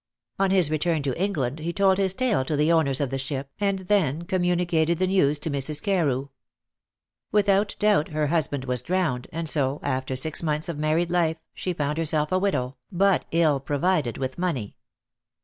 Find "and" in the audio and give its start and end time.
3.59-3.77, 9.31-9.47